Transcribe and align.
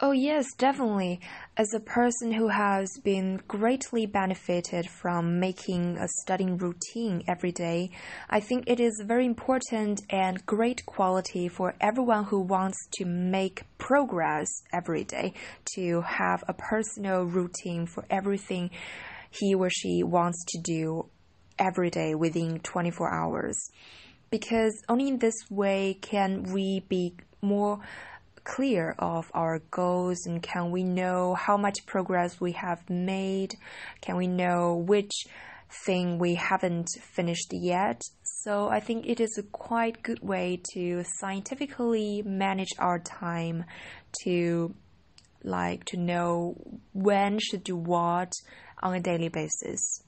Oh, 0.00 0.12
yes, 0.12 0.54
definitely. 0.56 1.20
As 1.56 1.74
a 1.74 1.80
person 1.80 2.30
who 2.30 2.46
has 2.46 2.88
been 3.02 3.40
greatly 3.48 4.06
benefited 4.06 4.88
from 4.88 5.40
making 5.40 5.98
a 5.98 6.06
studying 6.20 6.56
routine 6.56 7.24
every 7.26 7.50
day, 7.50 7.90
I 8.30 8.38
think 8.38 8.62
it 8.68 8.78
is 8.78 9.02
very 9.04 9.26
important 9.26 10.02
and 10.08 10.46
great 10.46 10.86
quality 10.86 11.48
for 11.48 11.74
everyone 11.80 12.26
who 12.26 12.40
wants 12.40 12.78
to 12.98 13.06
make 13.06 13.64
progress 13.78 14.46
every 14.72 15.02
day 15.02 15.32
to 15.74 16.02
have 16.02 16.44
a 16.46 16.54
personal 16.54 17.24
routine 17.24 17.84
for 17.84 18.04
everything 18.08 18.70
he 19.32 19.52
or 19.52 19.68
she 19.68 20.04
wants 20.04 20.44
to 20.46 20.60
do 20.62 21.06
every 21.58 21.90
day 21.90 22.14
within 22.14 22.60
24 22.60 23.12
hours. 23.12 23.58
Because 24.30 24.80
only 24.88 25.08
in 25.08 25.18
this 25.18 25.50
way 25.50 25.98
can 26.00 26.44
we 26.52 26.84
be 26.88 27.16
more 27.42 27.80
clear 28.48 28.94
of 28.98 29.30
our 29.34 29.60
goals 29.70 30.26
and 30.26 30.42
can 30.42 30.70
we 30.70 30.82
know 30.82 31.34
how 31.34 31.56
much 31.56 31.84
progress 31.86 32.40
we 32.40 32.52
have 32.52 32.88
made? 32.88 33.54
Can 34.00 34.16
we 34.16 34.26
know 34.26 34.74
which 34.74 35.26
thing 35.84 36.18
we 36.18 36.34
haven't 36.34 36.88
finished 37.14 37.50
yet? 37.52 38.00
So 38.22 38.68
I 38.68 38.80
think 38.80 39.06
it 39.06 39.20
is 39.20 39.36
a 39.38 39.42
quite 39.42 40.02
good 40.02 40.20
way 40.20 40.60
to 40.72 41.04
scientifically 41.18 42.22
manage 42.24 42.70
our 42.78 42.98
time 42.98 43.64
to 44.24 44.74
like 45.44 45.84
to 45.86 45.96
know 45.96 46.56
when 46.92 47.38
should 47.38 47.64
do 47.64 47.76
what 47.76 48.32
on 48.82 48.94
a 48.94 49.00
daily 49.00 49.28
basis. 49.28 50.02